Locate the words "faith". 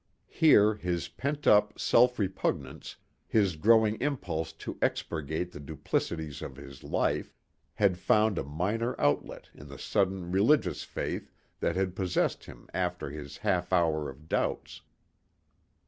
10.83-11.29